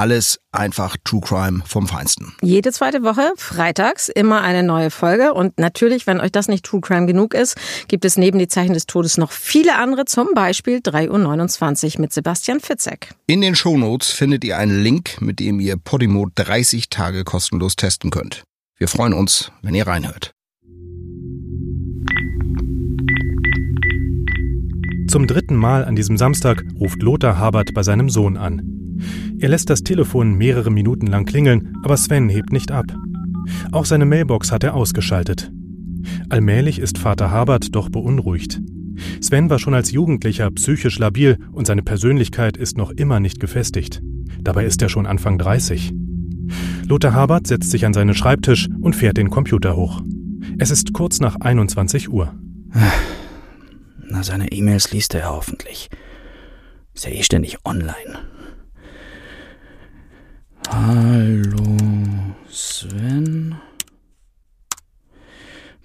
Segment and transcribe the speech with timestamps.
[0.00, 2.32] Alles einfach True Crime vom Feinsten.
[2.40, 5.34] Jede zweite Woche, freitags, immer eine neue Folge.
[5.34, 7.54] Und natürlich, wenn euch das nicht True Crime genug ist,
[7.86, 12.14] gibt es neben die Zeichen des Todes noch viele andere, zum Beispiel 3.29 Uhr mit
[12.14, 13.10] Sebastian Fitzek.
[13.26, 18.10] In den Shownotes findet ihr einen Link, mit dem ihr Podimo 30 Tage kostenlos testen
[18.10, 18.42] könnt.
[18.78, 20.32] Wir freuen uns, wenn ihr reinhört.
[25.10, 28.79] Zum dritten Mal an diesem Samstag ruft Lothar Habert bei seinem Sohn an.
[29.38, 32.86] Er lässt das Telefon mehrere Minuten lang klingeln, aber Sven hebt nicht ab.
[33.72, 35.50] Auch seine Mailbox hat er ausgeschaltet.
[36.28, 38.60] Allmählich ist Vater Habert doch beunruhigt.
[39.20, 44.02] Sven war schon als Jugendlicher psychisch labil und seine Persönlichkeit ist noch immer nicht gefestigt.
[44.40, 45.92] Dabei ist er schon Anfang 30.
[46.86, 50.02] Lothar Habert setzt sich an seinen Schreibtisch und fährt den Computer hoch.
[50.58, 52.34] Es ist kurz nach 21 Uhr.
[54.08, 55.88] Na, seine E-Mails liest er hoffentlich.
[56.94, 58.18] Ist ja eh ständig online.
[60.72, 61.76] Hallo
[62.48, 63.56] Sven.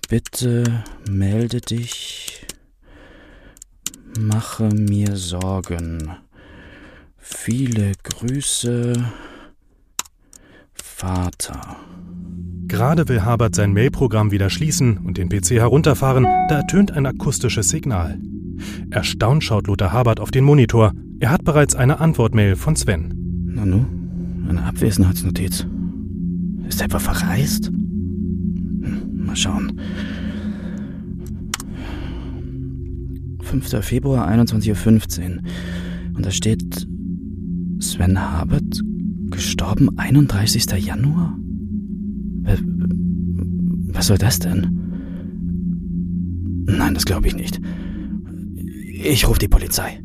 [0.08, 2.46] Bitte melde dich.
[4.20, 6.12] Mache mir Sorgen.
[7.18, 8.94] Viele Grüße.
[10.74, 11.78] Vater.
[12.68, 17.70] Gerade will Habert sein Mailprogramm wieder schließen und den PC herunterfahren, da ertönt ein akustisches
[17.70, 18.20] Signal.
[18.92, 20.94] Erstaunt schaut Lothar Habert auf den Monitor.
[21.20, 23.14] Er hat bereits eine Antwortmail von Sven.
[23.48, 24.05] Nanu?
[24.48, 25.66] Eine Abwesenheitsnotiz.
[26.68, 27.68] Ist er etwa verreist?
[27.68, 29.80] Hm, mal schauen.
[33.42, 33.86] 5.
[33.86, 35.42] Februar, 21.15 Uhr.
[36.16, 36.88] Und da steht
[37.80, 38.82] Sven Habert,
[39.30, 40.66] gestorben 31.
[40.86, 41.38] Januar?
[43.94, 44.76] Was soll das denn?
[46.66, 47.62] Nein, das glaube ich nicht.
[48.86, 50.02] Ich rufe die Polizei.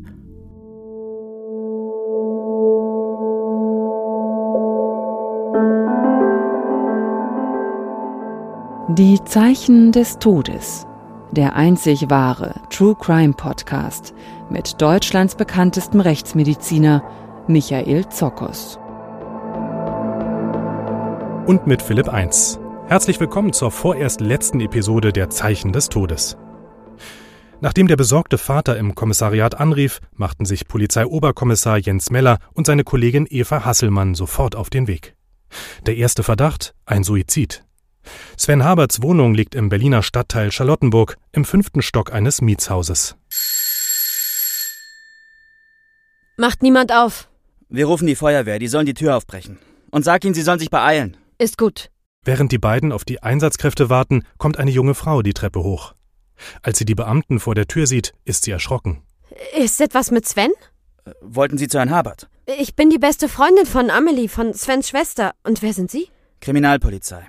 [8.97, 10.85] Die Zeichen des Todes.
[11.31, 14.13] Der einzig wahre True Crime Podcast
[14.49, 17.01] mit Deutschlands bekanntestem Rechtsmediziner
[17.47, 18.79] Michael Zokos.
[21.47, 22.59] Und mit Philipp 1.
[22.87, 26.35] Herzlich willkommen zur vorerst letzten Episode der Zeichen des Todes.
[27.61, 33.25] Nachdem der besorgte Vater im Kommissariat anrief, machten sich Polizeioberkommissar Jens Meller und seine Kollegin
[33.29, 35.15] Eva Hasselmann sofort auf den Weg.
[35.85, 37.63] Der erste Verdacht, ein Suizid.
[38.37, 43.15] Sven Haberts Wohnung liegt im Berliner Stadtteil Charlottenburg im fünften Stock eines Mietshauses.
[46.37, 47.29] Macht niemand auf.
[47.69, 49.59] Wir rufen die Feuerwehr, die sollen die Tür aufbrechen.
[49.91, 51.17] Und sag ihnen, sie sollen sich beeilen.
[51.37, 51.91] Ist gut.
[52.23, 55.93] Während die beiden auf die Einsatzkräfte warten, kommt eine junge Frau die Treppe hoch.
[56.61, 59.03] Als sie die Beamten vor der Tür sieht, ist sie erschrocken.
[59.57, 60.51] Ist etwas mit Sven?
[61.05, 62.29] Äh, wollten Sie zu Herrn Habert?
[62.59, 65.33] Ich bin die beste Freundin von Amelie, von Svens Schwester.
[65.43, 66.09] Und wer sind Sie?
[66.41, 67.25] Kriminalpolizei.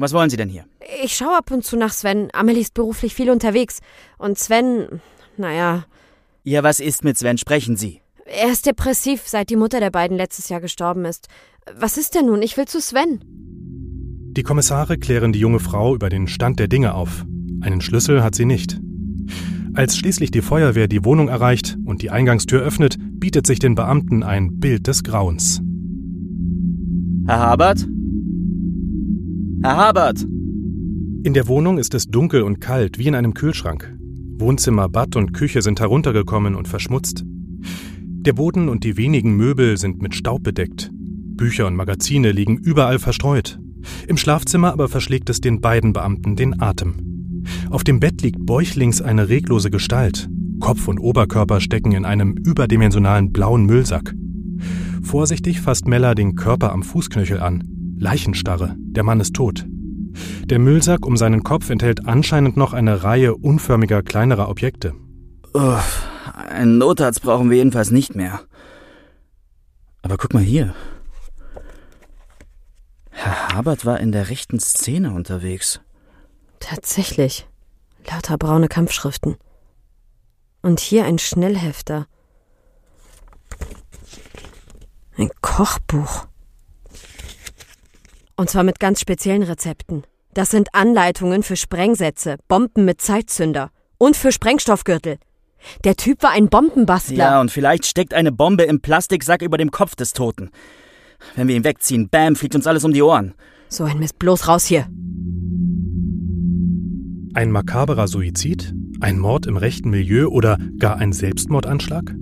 [0.00, 0.64] Was wollen Sie denn hier?
[1.04, 2.30] Ich schaue ab und zu nach Sven.
[2.32, 3.80] Amelie ist beruflich viel unterwegs.
[4.16, 5.02] Und Sven,
[5.36, 5.84] naja.
[6.42, 7.36] Ja, was ist mit Sven?
[7.36, 8.00] Sprechen Sie.
[8.24, 11.28] Er ist depressiv, seit die Mutter der beiden letztes Jahr gestorben ist.
[11.78, 12.40] Was ist denn nun?
[12.40, 13.20] Ich will zu Sven.
[14.32, 17.26] Die Kommissare klären die junge Frau über den Stand der Dinge auf.
[17.60, 18.80] Einen Schlüssel hat sie nicht.
[19.74, 24.22] Als schließlich die Feuerwehr die Wohnung erreicht und die Eingangstür öffnet, bietet sich den Beamten
[24.22, 25.60] ein Bild des Grauens.
[27.26, 27.86] Herr Habert?
[29.62, 30.22] Herr Habert!
[30.22, 33.94] In der Wohnung ist es dunkel und kalt, wie in einem Kühlschrank.
[34.38, 37.24] Wohnzimmer, Bad und Küche sind heruntergekommen und verschmutzt.
[37.26, 40.90] Der Boden und die wenigen Möbel sind mit Staub bedeckt.
[40.92, 43.60] Bücher und Magazine liegen überall verstreut.
[44.08, 47.44] Im Schlafzimmer aber verschlägt es den beiden Beamten den Atem.
[47.68, 50.30] Auf dem Bett liegt bäuchlings eine reglose Gestalt.
[50.60, 54.14] Kopf und Oberkörper stecken in einem überdimensionalen blauen Müllsack.
[55.02, 57.79] Vorsichtig fasst Mella den Körper am Fußknöchel an.
[58.00, 59.66] Leichenstarre, der Mann ist tot.
[60.44, 64.94] Der Müllsack um seinen Kopf enthält anscheinend noch eine Reihe unförmiger kleinerer Objekte.
[65.52, 66.08] Uff,
[66.48, 68.40] einen Notarzt brauchen wir jedenfalls nicht mehr.
[70.02, 70.74] Aber guck mal hier.
[73.10, 75.80] Herr Habert war in der rechten Szene unterwegs.
[76.58, 77.46] Tatsächlich.
[78.10, 79.36] Lauter braune Kampfschriften.
[80.62, 82.06] Und hier ein Schnellhefter.
[85.18, 86.29] Ein Kochbuch.
[88.40, 90.04] Und zwar mit ganz speziellen Rezepten.
[90.32, 95.18] Das sind Anleitungen für Sprengsätze, Bomben mit Zeitzünder und für Sprengstoffgürtel.
[95.84, 97.16] Der Typ war ein Bombenbastler.
[97.16, 100.48] Ja, und vielleicht steckt eine Bombe im Plastiksack über dem Kopf des Toten.
[101.36, 103.34] Wenn wir ihn wegziehen, bam, fliegt uns alles um die Ohren.
[103.68, 104.86] So ein Mist, bloß raus hier.
[107.34, 108.72] Ein makaberer Suizid?
[109.00, 112.14] Ein Mord im rechten Milieu oder gar ein Selbstmordanschlag?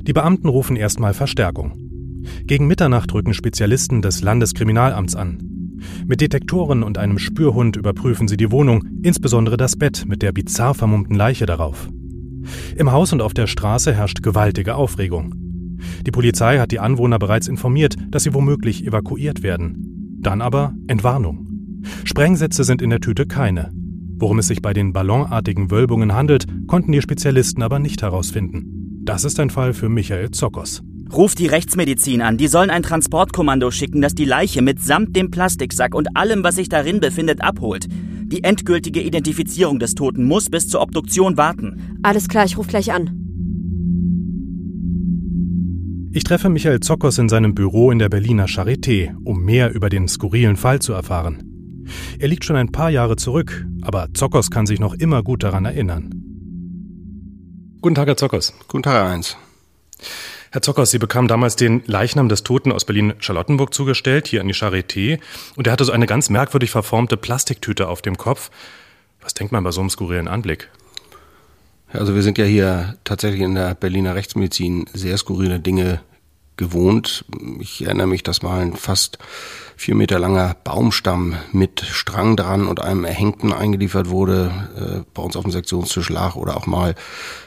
[0.00, 1.89] Die Beamten rufen erstmal Verstärkung.
[2.44, 5.38] Gegen Mitternacht rücken Spezialisten des Landeskriminalamts an.
[6.06, 10.74] Mit Detektoren und einem Spürhund überprüfen sie die Wohnung, insbesondere das Bett mit der bizarr
[10.74, 11.88] vermummten Leiche darauf.
[12.76, 15.34] Im Haus und auf der Straße herrscht gewaltige Aufregung.
[16.06, 20.18] Die Polizei hat die Anwohner bereits informiert, dass sie womöglich evakuiert werden.
[20.20, 21.46] Dann aber Entwarnung.
[22.04, 23.70] Sprengsätze sind in der Tüte keine.
[24.18, 29.00] Worum es sich bei den ballonartigen Wölbungen handelt, konnten die Spezialisten aber nicht herausfinden.
[29.02, 30.82] Das ist ein Fall für Michael Zokos.
[31.12, 32.36] Ruf die Rechtsmedizin an.
[32.36, 36.68] Die sollen ein Transportkommando schicken, das die Leiche mitsamt dem Plastiksack und allem, was sich
[36.68, 37.86] darin befindet, abholt.
[37.90, 41.98] Die endgültige Identifizierung des Toten muss bis zur Obduktion warten.
[42.04, 43.10] Alles klar, ich ruf gleich an.
[46.12, 50.06] Ich treffe Michael Zokos in seinem Büro in der Berliner Charité, um mehr über den
[50.06, 51.84] skurrilen Fall zu erfahren.
[52.20, 55.64] Er liegt schon ein paar Jahre zurück, aber Zokos kann sich noch immer gut daran
[55.64, 56.10] erinnern.
[57.80, 58.54] Guten Tag, Herr Zokos.
[58.68, 59.36] Guten Tag, Herr Heinz.
[60.52, 64.54] Herr Zockers, Sie bekamen damals den Leichnam des Toten aus Berlin-Charlottenburg zugestellt, hier an die
[64.54, 65.20] Charité.
[65.54, 68.50] Und er hatte so eine ganz merkwürdig verformte Plastiktüte auf dem Kopf.
[69.20, 70.68] Was denkt man bei so einem skurrilen Anblick?
[71.92, 76.00] Also wir sind ja hier tatsächlich in der Berliner Rechtsmedizin sehr skurrile Dinge
[76.60, 77.24] gewohnt.
[77.58, 79.18] Ich erinnere mich, dass mal ein fast
[79.80, 85.36] vier Meter langer Baumstamm mit Strang dran und einem Erhängten eingeliefert wurde, äh, bei uns
[85.36, 86.94] auf dem Sektionstisch lag oder auch mal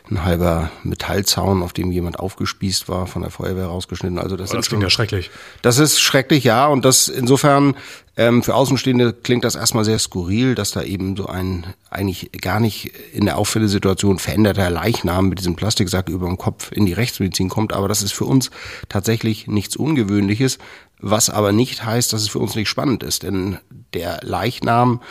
[0.10, 4.18] ein halber Metallzaun, auf dem jemand aufgespießt war, von der Feuerwehr rausgeschnitten.
[4.18, 5.30] Also das, oh, das klingt ja schrecklich.
[5.62, 6.66] Das ist schrecklich, ja.
[6.66, 7.76] Und das insofern
[8.16, 12.60] ähm, für Außenstehende klingt das erstmal sehr skurril, dass da eben so ein eigentlich gar
[12.60, 17.50] nicht in der Auffällesituation veränderter Leichnam mit diesem Plastiksack über dem Kopf in die Rechtsmedizin
[17.50, 17.74] kommt.
[17.74, 18.52] Aber das ist für uns
[18.88, 20.60] tatsächlich nichts Ungewöhnliches,
[21.00, 23.24] was aber nicht heißt, dass es für uns nicht spannend ist.
[23.24, 23.58] Denn
[23.96, 25.02] der Leichnam,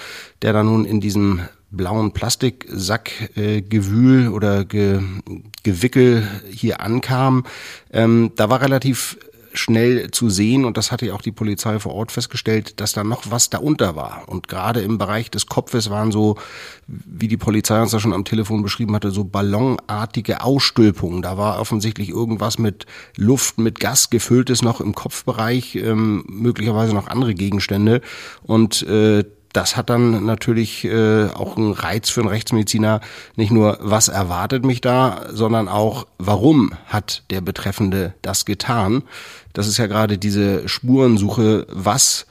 [0.42, 5.00] der da nun in diesem blauen Plastiksackgewühl äh, oder Ge
[5.64, 7.44] Gewickel hier ankam,
[7.92, 9.16] ähm, da war relativ
[9.54, 13.04] schnell zu sehen und das hatte ja auch die Polizei vor Ort festgestellt, dass da
[13.04, 14.24] noch was darunter war.
[14.26, 16.36] Und gerade im Bereich des Kopfes waren so,
[16.86, 21.22] wie die Polizei uns da schon am Telefon beschrieben hatte, so ballonartige Ausstülpungen.
[21.22, 27.08] Da war offensichtlich irgendwas mit Luft, mit Gas gefülltes noch im Kopfbereich, ähm, möglicherweise noch
[27.08, 28.00] andere Gegenstände.
[28.42, 33.00] Und äh, das hat dann natürlich äh, auch einen Reiz für einen Rechtsmediziner.
[33.36, 39.02] Nicht nur, was erwartet mich da, sondern auch, warum hat der Betreffende das getan?
[39.52, 42.26] Das ist ja gerade diese Spurensuche, was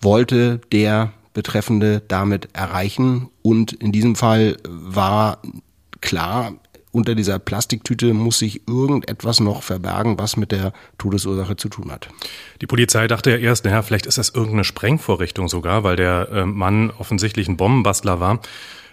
[0.00, 3.28] wollte der Betreffende damit erreichen?
[3.42, 5.38] Und in diesem Fall war
[6.00, 6.54] klar,
[6.92, 12.08] unter dieser Plastiktüte muss sich irgendetwas noch verbergen, was mit der Todesursache zu tun hat.
[12.60, 16.46] Die Polizei dachte ja erst, naja, vielleicht ist das irgendeine Sprengvorrichtung sogar, weil der äh,
[16.46, 18.40] Mann offensichtlich ein Bombenbastler war.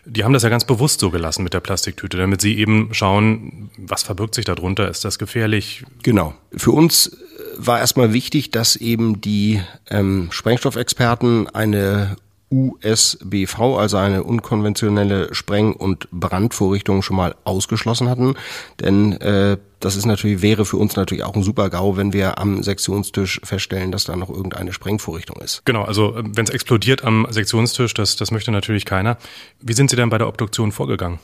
[0.07, 3.71] Die haben das ja ganz bewusst so gelassen mit der Plastiktüte, damit sie eben schauen,
[3.77, 5.83] was verbirgt sich darunter, ist das gefährlich?
[6.03, 6.35] Genau.
[6.55, 7.17] Für uns
[7.57, 12.17] war erstmal wichtig, dass eben die ähm, Sprengstoffexperten eine
[12.55, 18.35] USBV, also eine unkonventionelle Spreng- und Brandvorrichtung schon mal ausgeschlossen hatten.
[18.79, 22.39] Denn äh, das ist natürlich, wäre für uns natürlich auch ein super GAU, wenn wir
[22.39, 25.63] am Sektionstisch feststellen, dass da noch irgendeine Sprengvorrichtung ist.
[25.65, 29.17] Genau, also äh, wenn es explodiert am Sektionstisch, das, das möchte natürlich keiner.
[29.61, 31.19] Wie sind Sie denn bei der Obduktion vorgegangen?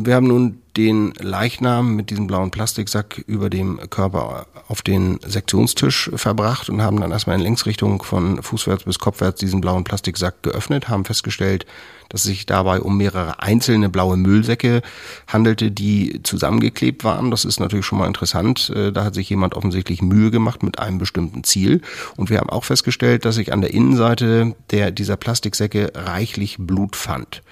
[0.00, 6.08] Wir haben nun den Leichnam mit diesem blauen Plastiksack über dem Körper auf den Sektionstisch
[6.14, 10.88] verbracht und haben dann erstmal in Längsrichtung von fußwärts bis kopfwärts diesen blauen Plastiksack geöffnet,
[10.88, 11.66] haben festgestellt,
[12.10, 14.82] dass es sich dabei um mehrere einzelne blaue Müllsäcke
[15.26, 17.32] handelte, die zusammengeklebt waren.
[17.32, 18.70] Das ist natürlich schon mal interessant.
[18.70, 21.82] Äh, da hat sich jemand offensichtlich Mühe gemacht mit einem bestimmten Ziel.
[22.16, 26.94] Und wir haben auch festgestellt, dass sich an der Innenseite der, dieser Plastiksäcke reichlich Blut
[26.94, 27.42] fand.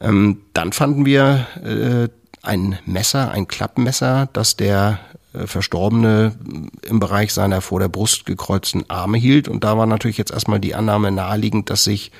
[0.00, 2.08] Ähm, dann fanden wir äh,
[2.42, 5.00] ein Messer, ein Klappmesser, das der
[5.32, 6.36] äh, Verstorbene
[6.86, 9.48] im Bereich seiner vor der Brust gekreuzten Arme hielt.
[9.48, 12.12] Und da war natürlich jetzt erstmal die Annahme naheliegend, dass sich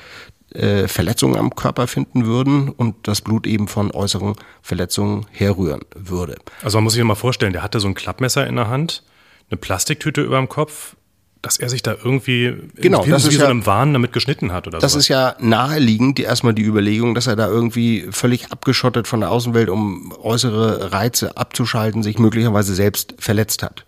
[0.55, 6.37] äh, Verletzungen am Körper finden würden und das Blut eben von äußeren Verletzungen herrühren würde.
[6.63, 9.03] Also man muss sich mal vorstellen, der hatte so ein Klappmesser in der Hand,
[9.51, 10.97] eine Plastiktüte über dem Kopf,
[11.43, 14.53] dass er sich da irgendwie genau, das ist wie ja, so einem Wahn damit geschnitten
[14.53, 15.05] hat oder Das sowas.
[15.05, 19.31] ist ja naheliegend, die erstmal die Überlegung, dass er da irgendwie völlig abgeschottet von der
[19.31, 23.85] Außenwelt, um äußere Reize abzuschalten, sich möglicherweise selbst verletzt hat.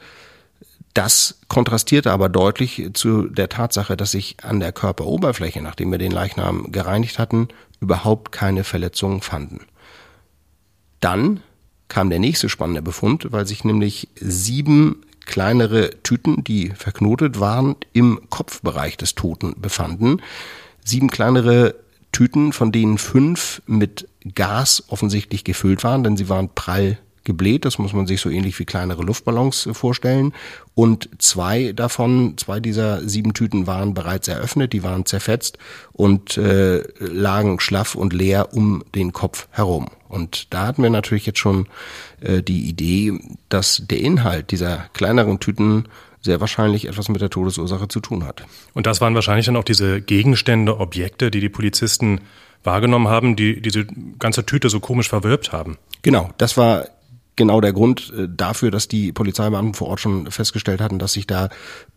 [0.94, 6.12] Das kontrastierte aber deutlich zu der Tatsache, dass sich an der Körperoberfläche, nachdem wir den
[6.12, 7.48] Leichnam gereinigt hatten,
[7.80, 9.60] überhaupt keine Verletzungen fanden.
[11.00, 11.40] Dann
[11.88, 18.20] kam der nächste spannende Befund, weil sich nämlich sieben kleinere Tüten, die verknotet waren, im
[18.28, 20.20] Kopfbereich des Toten befanden.
[20.84, 21.76] Sieben kleinere
[22.10, 27.64] Tüten, von denen fünf mit Gas offensichtlich gefüllt waren, denn sie waren prall gebläht.
[27.64, 30.32] Das muss man sich so ähnlich wie kleinere Luftballons äh, vorstellen.
[30.74, 35.58] Und zwei davon, zwei dieser sieben Tüten waren bereits eröffnet, die waren zerfetzt
[35.92, 39.86] und äh, lagen schlaff und leer um den Kopf herum.
[40.10, 41.66] Und da hatten wir natürlich jetzt schon
[42.20, 45.86] äh, die Idee, dass der Inhalt dieser kleineren Tüten
[46.20, 48.44] sehr wahrscheinlich etwas mit der Todesursache zu tun hat.
[48.74, 52.20] Und das waren wahrscheinlich dann auch diese Gegenstände, Objekte, die die Polizisten
[52.62, 53.86] wahrgenommen haben, die diese
[54.18, 55.78] ganze Tüte so komisch verwirbt haben.
[56.02, 56.86] Genau, das war
[57.36, 61.26] genau der Grund äh, dafür, dass die Polizeibeamten vor Ort schon festgestellt hatten, dass sich
[61.26, 61.48] da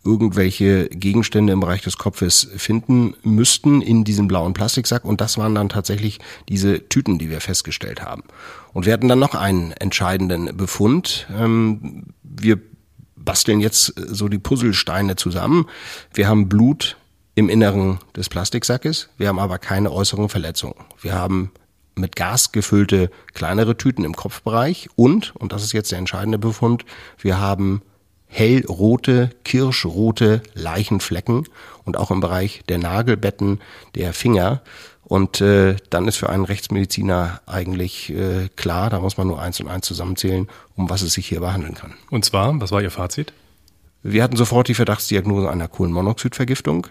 [0.03, 5.05] irgendwelche Gegenstände im Bereich des Kopfes finden müssten in diesem blauen Plastiksack.
[5.05, 8.23] Und das waren dann tatsächlich diese Tüten, die wir festgestellt haben.
[8.73, 11.27] Und wir hatten dann noch einen entscheidenden Befund.
[11.37, 12.59] Ähm, wir
[13.15, 15.67] basteln jetzt so die Puzzlesteine zusammen.
[16.13, 16.97] Wir haben Blut
[17.35, 20.75] im Inneren des Plastiksackes, wir haben aber keine äußeren Verletzungen.
[21.01, 21.51] Wir haben
[21.95, 26.85] mit Gas gefüllte kleinere Tüten im Kopfbereich und, und das ist jetzt der entscheidende Befund,
[27.19, 27.81] wir haben
[28.33, 31.47] hellrote, kirschrote Leichenflecken
[31.85, 33.61] und auch im Bereich der Nagelbetten
[33.95, 34.61] der Finger.
[35.03, 39.59] Und äh, dann ist für einen Rechtsmediziner eigentlich äh, klar, da muss man nur eins
[39.59, 41.93] und eins zusammenzählen, um was es sich hier behandeln kann.
[42.09, 43.33] Und zwar, was war Ihr Fazit?
[44.01, 46.87] Wir hatten sofort die Verdachtsdiagnose einer Kohlenmonoxidvergiftung.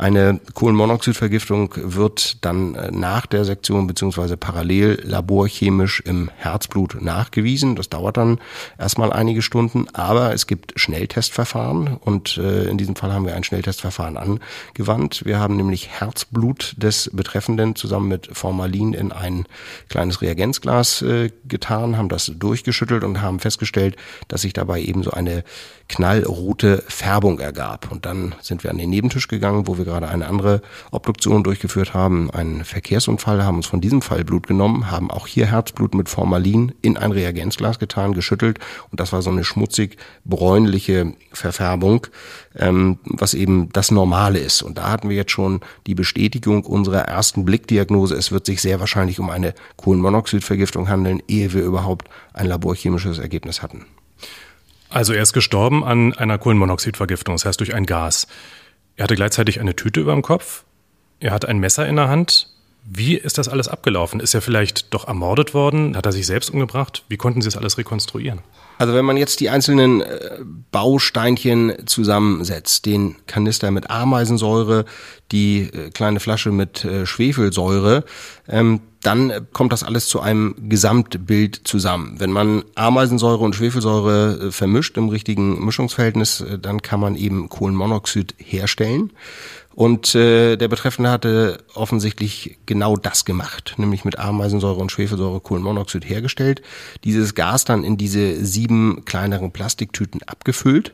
[0.00, 7.76] Eine Kohlenmonoxidvergiftung wird dann äh, nach der Sektion beziehungsweise parallel laborchemisch im Herzblut nachgewiesen.
[7.76, 8.38] Das dauert dann
[8.78, 13.44] erstmal einige Stunden, aber es gibt Schnelltestverfahren und äh, in diesem Fall haben wir ein
[13.44, 15.26] Schnelltestverfahren angewandt.
[15.26, 19.44] Wir haben nämlich Herzblut des Betreffenden zusammen mit Formalin in ein
[19.90, 23.96] kleines Reagenzglas äh, getan, haben das durchgeschüttelt und haben festgestellt,
[24.28, 25.44] dass sich dabei eben so eine
[25.90, 27.90] knallrote Färbung ergab.
[27.90, 31.94] Und dann sind wir an den Nebentisch gegangen, wo wir gerade eine andere Obduktion durchgeführt
[31.94, 36.08] haben, einen Verkehrsunfall, haben uns von diesem Fall Blut genommen, haben auch hier Herzblut mit
[36.08, 38.58] Formalin in ein Reagenzglas getan, geschüttelt
[38.90, 42.06] und das war so eine schmutzig bräunliche Verfärbung,
[42.56, 44.62] ähm, was eben das Normale ist.
[44.62, 48.14] Und da hatten wir jetzt schon die Bestätigung unserer ersten Blickdiagnose.
[48.14, 53.62] Es wird sich sehr wahrscheinlich um eine Kohlenmonoxidvergiftung handeln, ehe wir überhaupt ein laborchemisches Ergebnis
[53.62, 53.86] hatten.
[54.90, 58.26] Also er ist gestorben an einer Kohlenmonoxidvergiftung, das heißt durch ein Gas.
[59.00, 60.64] Er hatte gleichzeitig eine Tüte über dem Kopf.
[61.20, 62.48] Er hatte ein Messer in der Hand.
[62.84, 64.20] Wie ist das alles abgelaufen?
[64.20, 65.96] Ist er vielleicht doch ermordet worden?
[65.96, 67.02] Hat er sich selbst umgebracht?
[67.08, 68.40] Wie konnten Sie das alles rekonstruieren?
[68.76, 70.40] Also wenn man jetzt die einzelnen äh,
[70.70, 74.84] Bausteinchen zusammensetzt, den Kanister mit Ameisensäure,
[75.32, 78.04] die äh, kleine Flasche mit äh, Schwefelsäure,
[78.50, 82.16] ähm, dann kommt das alles zu einem Gesamtbild zusammen.
[82.18, 87.48] Wenn man Ameisensäure und Schwefelsäure äh, vermischt im richtigen Mischungsverhältnis, äh, dann kann man eben
[87.48, 89.12] Kohlenmonoxid herstellen.
[89.74, 96.04] Und äh, der Betreffende hatte offensichtlich genau das gemacht, nämlich mit Ameisensäure und Schwefelsäure Kohlenmonoxid
[96.06, 96.60] hergestellt,
[97.04, 100.92] dieses Gas dann in diese sieben kleineren Plastiktüten abgefüllt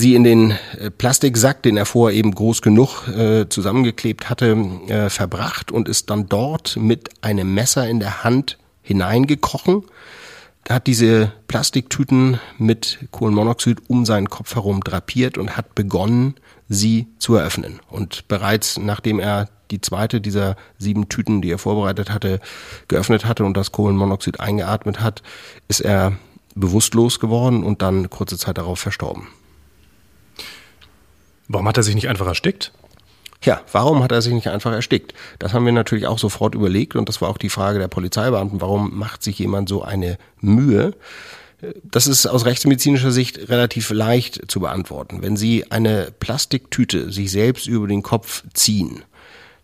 [0.00, 4.56] sie in den äh, Plastiksack, den er vorher eben groß genug äh, zusammengeklebt hatte,
[4.88, 9.84] äh, verbracht und ist dann dort mit einem Messer in der Hand hineingekrochen,
[10.68, 16.34] hat diese Plastiktüten mit Kohlenmonoxid um seinen Kopf herum drapiert und hat begonnen,
[16.68, 17.80] sie zu eröffnen.
[17.88, 22.40] Und bereits nachdem er die zweite dieser sieben Tüten, die er vorbereitet hatte,
[22.88, 25.22] geöffnet hatte und das Kohlenmonoxid eingeatmet hat,
[25.68, 26.12] ist er
[26.54, 29.28] bewusstlos geworden und dann kurze Zeit darauf verstorben.
[31.52, 32.70] Warum hat er sich nicht einfach erstickt?
[33.42, 35.14] Ja, warum hat er sich nicht einfach erstickt?
[35.40, 38.60] Das haben wir natürlich auch sofort überlegt und das war auch die Frage der Polizeibeamten.
[38.60, 40.94] Warum macht sich jemand so eine Mühe?
[41.82, 45.22] Das ist aus rechtsmedizinischer Sicht relativ leicht zu beantworten.
[45.22, 49.02] Wenn Sie eine Plastiktüte sich selbst über den Kopf ziehen,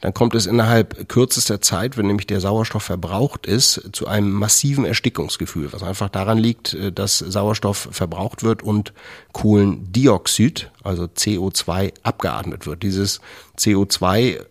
[0.06, 4.84] dann kommt es innerhalb kürzester Zeit, wenn nämlich der Sauerstoff verbraucht ist, zu einem massiven
[4.84, 8.92] Erstickungsgefühl, was einfach daran liegt, äh, dass Sauerstoff verbraucht wird und
[9.32, 12.84] Kohlendioxid, also CO2, abgeatmet wird.
[12.84, 13.20] Dieses
[13.58, 14.46] CO2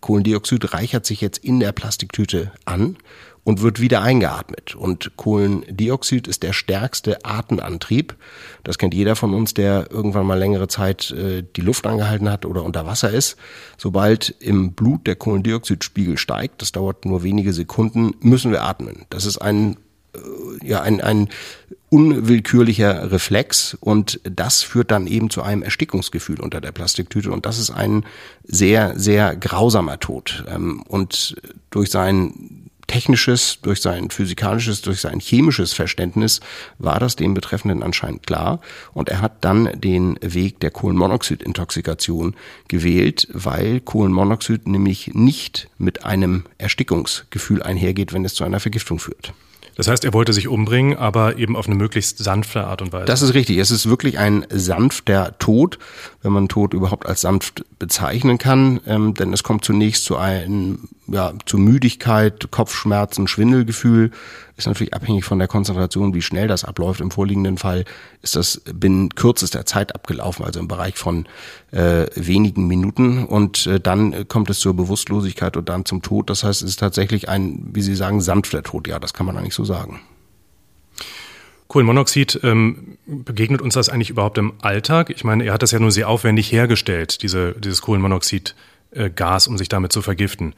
[0.00, 2.96] Kohlendioxid reichert sich jetzt in der Plastiktüte an
[3.44, 4.74] und wird wieder eingeatmet.
[4.74, 8.16] Und Kohlendioxid ist der stärkste Atemantrieb.
[8.64, 12.46] Das kennt jeder von uns, der irgendwann mal längere Zeit äh, die Luft angehalten hat
[12.46, 13.36] oder unter Wasser ist.
[13.76, 19.04] Sobald im Blut der Kohlendioxidspiegel steigt, das dauert nur wenige Sekunden, müssen wir atmen.
[19.10, 19.76] Das ist ein
[20.14, 21.28] äh, ja ein, ein
[21.90, 27.58] unwillkürlicher Reflex und das führt dann eben zu einem Erstickungsgefühl unter der Plastiktüte und das
[27.58, 28.04] ist ein
[28.42, 30.44] sehr, sehr grausamer Tod.
[30.48, 31.36] Ähm, und
[31.70, 32.63] durch sein
[32.94, 36.38] technisches, durch sein physikalisches, durch sein chemisches Verständnis
[36.78, 38.60] war das dem Betreffenden anscheinend klar.
[38.92, 42.36] Und er hat dann den Weg der Kohlenmonoxidintoxikation
[42.68, 49.32] gewählt, weil Kohlenmonoxid nämlich nicht mit einem Erstickungsgefühl einhergeht, wenn es zu einer Vergiftung führt.
[49.76, 53.06] Das heißt, er wollte sich umbringen, aber eben auf eine möglichst sanfte Art und Weise.
[53.06, 53.58] Das ist richtig.
[53.58, 55.78] Es ist wirklich ein sanfter Tod,
[56.22, 58.80] wenn man Tod überhaupt als sanft bezeichnen kann.
[58.86, 64.12] Ähm, denn es kommt zunächst zu einem, ja, zu Müdigkeit, Kopfschmerzen, Schwindelgefühl.
[64.56, 67.00] Ist natürlich abhängig von der Konzentration, wie schnell das abläuft.
[67.00, 67.84] Im vorliegenden Fall
[68.22, 71.26] ist das binnen kürzester Zeit abgelaufen, also im Bereich von
[71.72, 73.24] äh, wenigen Minuten.
[73.24, 76.30] Und äh, dann kommt es zur Bewusstlosigkeit und dann zum Tod.
[76.30, 78.86] Das heißt, es ist tatsächlich ein, wie Sie sagen, sanfter Tod.
[78.86, 80.00] Ja, das kann man eigentlich so sagen.
[81.66, 85.10] Kohlenmonoxid, ähm, begegnet uns das eigentlich überhaupt im Alltag?
[85.10, 89.58] Ich meine, er hat das ja nur sehr aufwendig hergestellt, diese, dieses Kohlenmonoxid-Gas, äh, um
[89.58, 90.54] sich damit zu vergiften.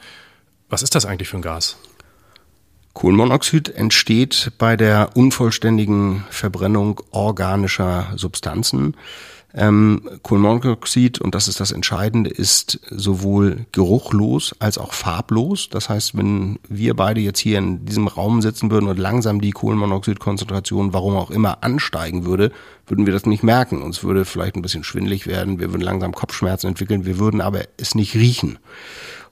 [0.69, 1.79] Was ist das eigentlich für ein Gas?
[2.97, 8.97] Kohlenmonoxid entsteht bei der unvollständigen Verbrennung organischer Substanzen.
[9.53, 15.69] Ähm, Kohlenmonoxid, und das ist das Entscheidende, ist sowohl geruchlos als auch farblos.
[15.69, 19.51] Das heißt, wenn wir beide jetzt hier in diesem Raum sitzen würden und langsam die
[19.51, 22.51] Kohlenmonoxidkonzentration, warum auch immer, ansteigen würde,
[22.87, 23.83] würden wir das nicht merken.
[23.83, 27.61] Uns würde vielleicht ein bisschen schwindlig werden, wir würden langsam Kopfschmerzen entwickeln, wir würden aber
[27.77, 28.59] es nicht riechen.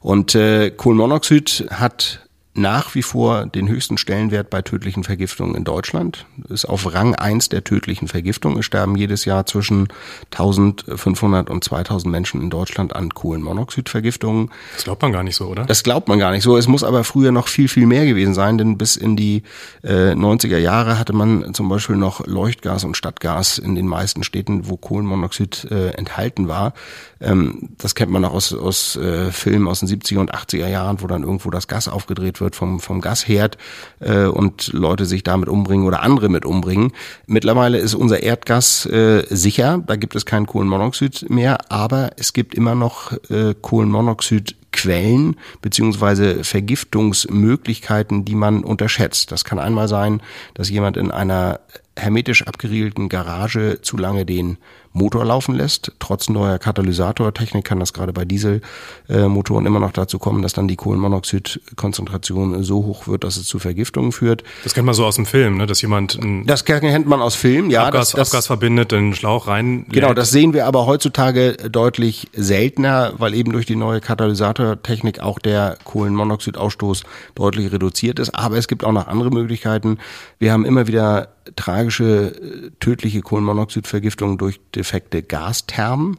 [0.00, 2.23] Und äh, Kohlenmonoxid hat
[2.54, 6.24] nach wie vor den höchsten Stellenwert bei tödlichen Vergiftungen in Deutschland.
[6.48, 8.58] Ist auf Rang eins der tödlichen Vergiftungen.
[8.58, 9.88] Es sterben jedes Jahr zwischen
[10.30, 14.50] 1500 und 2000 Menschen in Deutschland an Kohlenmonoxidvergiftungen.
[14.76, 15.64] Das glaubt man gar nicht so, oder?
[15.64, 16.56] Das glaubt man gar nicht so.
[16.56, 19.42] Es muss aber früher noch viel, viel mehr gewesen sein, denn bis in die
[19.82, 24.68] äh, 90er Jahre hatte man zum Beispiel noch Leuchtgas und Stadtgas in den meisten Städten,
[24.68, 26.72] wo Kohlenmonoxid äh, enthalten war.
[27.20, 31.02] Ähm, das kennt man auch aus, aus äh, Filmen aus den 70er und 80er Jahren,
[31.02, 33.58] wo dann irgendwo das Gas aufgedreht wird vom, vom Gasherd
[34.00, 36.92] äh, und Leute sich damit umbringen oder andere mit umbringen.
[37.26, 42.54] Mittlerweile ist unser Erdgas äh, sicher, da gibt es kein Kohlenmonoxid mehr, aber es gibt
[42.54, 49.30] immer noch äh, Kohlenmonoxid Quellen beziehungsweise Vergiftungsmöglichkeiten, die man unterschätzt.
[49.30, 50.20] Das kann einmal sein,
[50.54, 51.60] dass jemand in einer
[51.96, 54.58] hermetisch abgeriegelten Garage zu lange den
[54.94, 55.90] Motor laufen lässt.
[55.98, 60.76] Trotz neuer Katalysatortechnik kann das gerade bei Dieselmotoren immer noch dazu kommen, dass dann die
[60.76, 64.44] Kohlenmonoxidkonzentration so hoch wird, dass es zu Vergiftungen führt.
[64.62, 65.66] Das kennt man so aus dem Film, ne?
[65.66, 69.48] dass jemand das kennt man aus Film, ja, Abgas, das, das, Abgas verbindet, den Schlauch
[69.48, 69.84] rein.
[69.90, 75.40] Genau, das sehen wir aber heutzutage deutlich seltener, weil eben durch die neue Katalysatortechnik auch
[75.40, 77.02] der Kohlenmonoxidausstoß
[77.34, 78.30] deutlich reduziert ist.
[78.30, 79.98] Aber es gibt auch noch andere Möglichkeiten.
[80.38, 86.18] Wir haben immer wieder tragische äh, tödliche Kohlenmonoxidvergiftung durch defekte Gasthermen.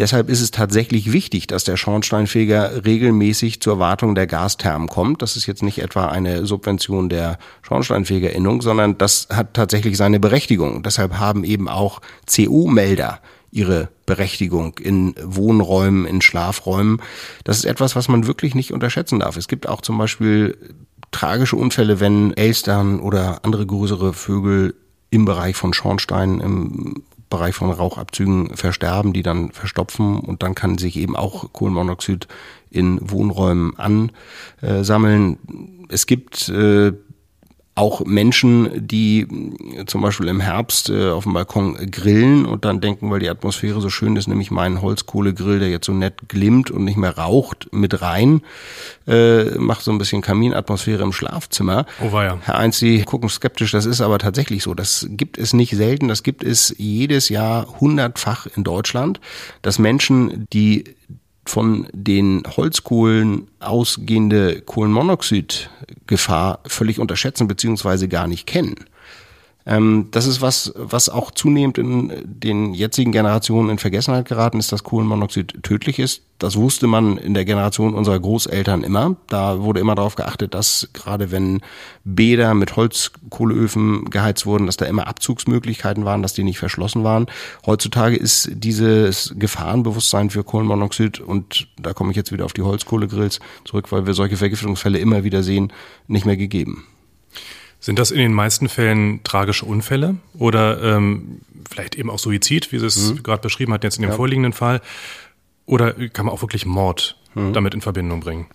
[0.00, 5.22] Deshalb ist es tatsächlich wichtig, dass der Schornsteinfeger regelmäßig zur Wartung der Gasthermen kommt.
[5.22, 10.82] Das ist jetzt nicht etwa eine Subvention der Schornsteinfegerinnung, sondern das hat tatsächlich seine Berechtigung.
[10.82, 13.20] Deshalb haben eben auch CO-Melder
[13.52, 17.02] ihre Berechtigung in Wohnräumen, in Schlafräumen.
[17.44, 19.36] Das ist etwas, was man wirklich nicht unterschätzen darf.
[19.36, 20.56] Es gibt auch zum Beispiel
[21.10, 24.74] tragische Unfälle, wenn Elstern oder andere größere Vögel
[25.10, 30.78] im Bereich von Schornsteinen, im Bereich von Rauchabzügen versterben, die dann verstopfen und dann kann
[30.78, 32.26] sich eben auch Kohlenmonoxid
[32.70, 33.74] in Wohnräumen
[34.60, 35.38] ansammeln.
[35.88, 36.92] Es gibt äh,
[37.76, 39.20] auch Menschen, die
[39.76, 43.28] äh, zum Beispiel im Herbst äh, auf dem Balkon grillen und dann denken, weil die
[43.28, 47.16] Atmosphäre so schön ist, nämlich meinen Holzkohlegrill, der jetzt so nett glimmt und nicht mehr
[47.16, 48.42] raucht, mit rein,
[49.06, 51.86] äh, macht so ein bisschen Kaminatmosphäre im Schlafzimmer.
[52.02, 52.38] Oh war ja.
[52.42, 54.74] Herr Eins, Sie gucken skeptisch, das ist aber tatsächlich so.
[54.74, 59.20] Das gibt es nicht selten, das gibt es jedes Jahr hundertfach in Deutschland,
[59.62, 60.84] dass Menschen, die
[61.50, 68.76] von den Holzkohlen ausgehende Kohlenmonoxidgefahr völlig unterschätzen beziehungsweise gar nicht kennen.
[69.70, 74.72] Ähm, das ist was, was auch zunehmend in den jetzigen Generationen in Vergessenheit geraten ist,
[74.72, 76.22] dass Kohlenmonoxid tödlich ist.
[76.40, 79.14] Das wusste man in der Generation unserer Großeltern immer.
[79.28, 81.60] Da wurde immer darauf geachtet, dass gerade wenn
[82.02, 87.26] Bäder mit Holzkohleöfen geheizt wurden, dass da immer Abzugsmöglichkeiten waren, dass die nicht verschlossen waren.
[87.64, 93.38] Heutzutage ist dieses Gefahrenbewusstsein für Kohlenmonoxid und da komme ich jetzt wieder auf die Holzkohlegrills
[93.64, 95.72] zurück, weil wir solche Vergiftungsfälle immer wieder sehen,
[96.08, 96.86] nicht mehr gegeben.
[97.80, 102.78] Sind das in den meisten Fällen tragische Unfälle oder ähm, vielleicht eben auch Suizid, wie
[102.78, 103.22] Sie es mhm.
[103.22, 104.16] gerade beschrieben hat, jetzt in dem ja.
[104.16, 104.82] vorliegenden Fall?
[105.64, 107.52] Oder kann man auch wirklich Mord mhm.
[107.52, 108.46] damit in Verbindung bringen?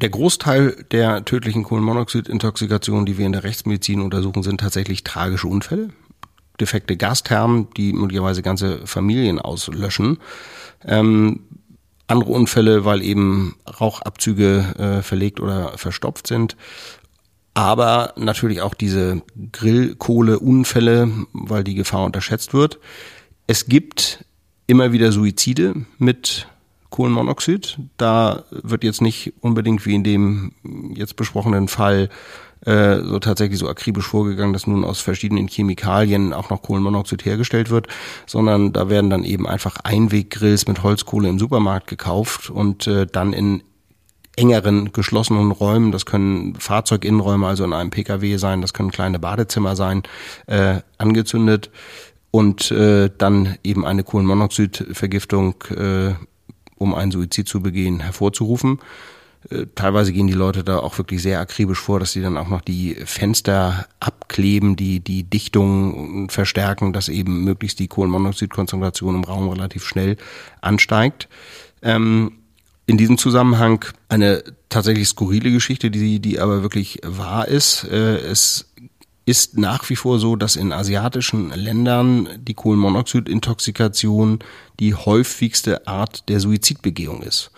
[0.00, 5.90] Der Großteil der tödlichen Kohlenmonoxidintoxikationen, die wir in der Rechtsmedizin untersuchen, sind tatsächlich tragische Unfälle.
[6.60, 10.18] Defekte Gasthermen, die möglicherweise ganze Familien auslöschen.
[10.84, 11.40] Ähm,
[12.06, 16.56] andere Unfälle, weil eben Rauchabzüge äh, verlegt oder verstopft sind.
[17.54, 22.80] Aber natürlich auch diese Grillkohleunfälle, weil die Gefahr unterschätzt wird.
[23.46, 24.24] Es gibt
[24.66, 26.48] immer wieder Suizide mit
[26.90, 27.78] Kohlenmonoxid.
[27.96, 30.52] Da wird jetzt nicht unbedingt wie in dem
[30.94, 32.08] jetzt besprochenen Fall
[32.64, 37.68] äh, so tatsächlich so akribisch vorgegangen, dass nun aus verschiedenen Chemikalien auch noch Kohlenmonoxid hergestellt
[37.70, 37.88] wird,
[38.26, 43.32] sondern da werden dann eben einfach Einweggrills mit Holzkohle im Supermarkt gekauft und äh, dann
[43.32, 43.62] in
[44.36, 49.76] engeren geschlossenen Räumen, das können Fahrzeuginnenräume, also in einem Pkw sein, das können kleine Badezimmer
[49.76, 50.02] sein,
[50.46, 51.70] äh, angezündet
[52.30, 56.14] und äh, dann eben eine Kohlenmonoxidvergiftung äh,
[56.76, 58.80] um einen Suizid zu begehen, hervorzurufen.
[59.50, 62.48] Äh, teilweise gehen die Leute da auch wirklich sehr akribisch vor, dass sie dann auch
[62.48, 69.48] noch die Fenster abkleben, die die Dichtung verstärken, dass eben möglichst die Kohlenmonoxidkonzentration im Raum
[69.48, 70.16] relativ schnell
[70.60, 71.28] ansteigt.
[71.82, 72.32] Ähm,
[72.86, 77.84] in diesem Zusammenhang eine tatsächlich skurrile Geschichte, die, die aber wirklich wahr ist.
[77.84, 78.72] Äh, es
[79.26, 84.40] ist nach wie vor so, dass in asiatischen Ländern die Kohlenmonoxidintoxikation
[84.80, 87.50] die häufigste Art der Suizidbegehung ist.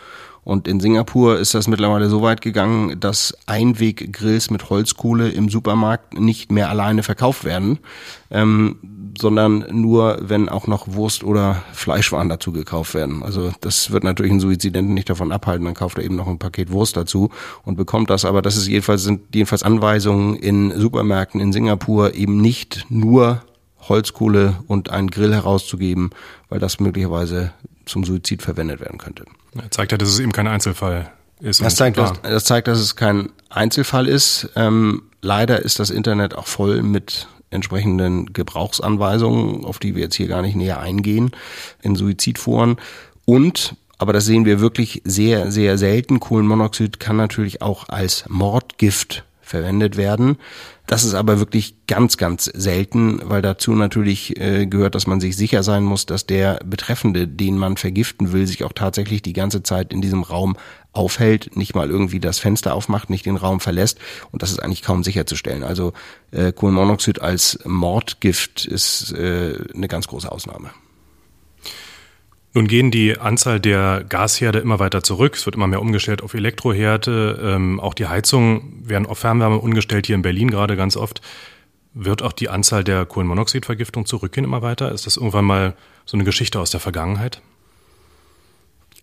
[0.45, 6.21] Und in Singapur ist das mittlerweile so weit gegangen, dass Einweggrills mit Holzkohle im Supermarkt
[6.21, 7.81] nicht mehr alleine verkauft werden,
[8.31, 8.79] ähm,
[9.19, 13.23] sondern nur, wenn auch noch Wurst oder Fleischwaren dazu gekauft werden.
[13.23, 16.39] Also das wird natürlich einen Suizidenten nicht davon abhalten, dann kauft er eben noch ein
[16.39, 17.31] Paket Wurst dazu
[17.65, 18.25] und bekommt das.
[18.25, 23.43] Aber das ist jedenfalls, sind jedenfalls Anweisungen in Supermärkten in Singapur eben nicht nur
[23.89, 26.11] Holzkohle und einen Grill herauszugeben,
[26.49, 27.53] weil das möglicherweise
[27.85, 29.25] zum Suizid verwendet werden könnte.
[29.55, 31.63] Er zeigt ja, dass es eben kein Einzelfall ist.
[31.63, 34.51] Das zeigt, dass, das zeigt, dass es kein Einzelfall ist.
[34.57, 40.29] Ähm, leider ist das Internet auch voll mit entsprechenden Gebrauchsanweisungen, auf die wir jetzt hier
[40.29, 41.33] gar nicht näher eingehen,
[41.83, 42.77] in Suizidforen.
[43.25, 49.26] Und, aber das sehen wir wirklich sehr, sehr selten, Kohlenmonoxid kann natürlich auch als Mordgift
[49.47, 50.37] verwendet werden.
[50.87, 55.37] Das ist aber wirklich ganz, ganz selten, weil dazu natürlich äh, gehört, dass man sich
[55.37, 59.63] sicher sein muss, dass der Betreffende, den man vergiften will, sich auch tatsächlich die ganze
[59.63, 60.57] Zeit in diesem Raum
[60.93, 63.99] aufhält, nicht mal irgendwie das Fenster aufmacht, nicht den Raum verlässt.
[64.33, 65.63] Und das ist eigentlich kaum sicherzustellen.
[65.63, 65.93] Also
[66.33, 70.71] äh, Kohlenmonoxid als Mordgift ist äh, eine ganz große Ausnahme.
[72.57, 75.35] Nun gehen die Anzahl der Gasherde immer weiter zurück.
[75.35, 77.39] Es wird immer mehr umgestellt auf Elektroherde.
[77.43, 81.21] Ähm, auch die Heizungen werden auf Fernwärme umgestellt, hier in Berlin gerade ganz oft.
[81.93, 84.91] Wird auch die Anzahl der Kohlenmonoxidvergiftung zurückgehen immer weiter?
[84.91, 85.75] Ist das irgendwann mal
[86.07, 87.43] so eine Geschichte aus der Vergangenheit?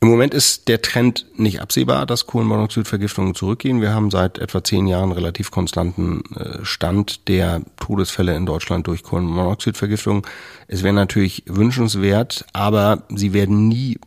[0.03, 3.79] Im Moment ist der Trend nicht absehbar, dass Kohlenmonoxidvergiftungen zurückgehen.
[3.79, 9.03] Wir haben seit etwa zehn Jahren relativ konstanten äh, Stand der Todesfälle in Deutschland durch
[9.03, 10.27] Kohlenmonoxidvergiftung.
[10.67, 13.97] Es wäre natürlich wünschenswert, aber sie werden nie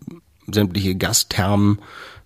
[0.46, 1.78] sämtliche Gasthermen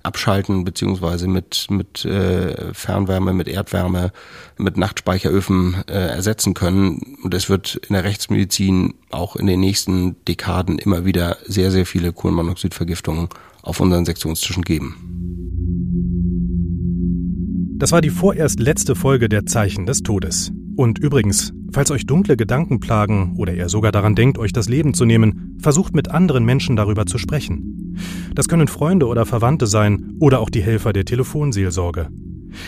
[0.02, 4.10] abschalten, beziehungsweise mit, mit äh, Fernwärme, mit Erdwärme,
[4.58, 7.18] mit Nachtspeicheröfen äh, ersetzen können.
[7.22, 11.86] Und es wird in der Rechtsmedizin auch in den nächsten Dekaden immer wieder sehr, sehr
[11.86, 13.28] viele Kohlenmonoxidvergiftungen
[13.62, 14.96] auf unseren Sektionstischen geben.
[17.78, 20.52] Das war die vorerst letzte Folge der Zeichen des Todes.
[20.76, 24.92] Und übrigens, falls euch dunkle Gedanken plagen oder ihr sogar daran denkt, euch das Leben
[24.92, 27.96] zu nehmen, versucht mit anderen Menschen darüber zu sprechen.
[28.34, 32.08] Das können Freunde oder Verwandte sein oder auch die Helfer der Telefonseelsorge.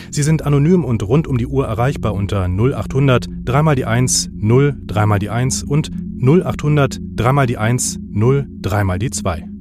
[0.09, 4.77] Sie sind anonym und rund um die Uhr erreichbar unter 0800 3 die 1 0
[4.85, 9.52] 3 die 1 und 0800 3 die 1 0 3 die 2.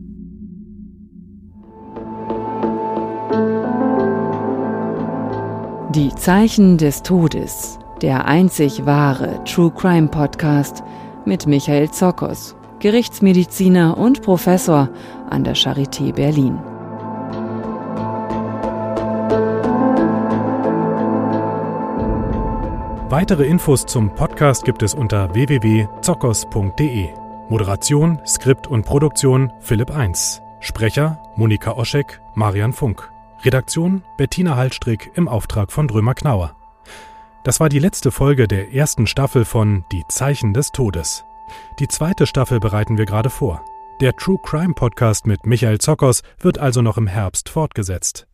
[5.95, 10.83] Die Zeichen des Todes, der einzig wahre True Crime Podcast
[11.27, 14.89] mit Michael Zokos, Gerichtsmediziner und Professor
[15.29, 16.59] an der Charité Berlin.
[23.11, 27.11] Weitere Infos zum Podcast gibt es unter www.zokos.de.
[27.51, 30.41] Moderation, Skript und Produktion Philipp 1.
[30.61, 33.12] Sprecher Monika Oschek, Marian Funk.
[33.45, 36.55] Redaktion Bettina Hallstrick im Auftrag von Drömer Knauer.
[37.43, 41.25] Das war die letzte Folge der ersten Staffel von Die Zeichen des Todes.
[41.81, 43.65] Die zweite Staffel bereiten wir gerade vor.
[44.01, 48.29] Der True Crime Podcast mit Michael Zockers wird also noch im Herbst fortgesetzt.